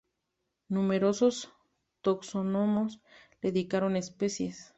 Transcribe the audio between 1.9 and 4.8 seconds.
taxónomos le dedicaron especies.